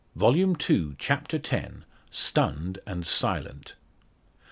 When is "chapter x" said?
0.97-1.63